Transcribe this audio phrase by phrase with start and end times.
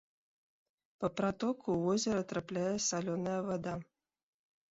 [1.03, 3.73] Па пратоку ў возера трапляе салёная вада.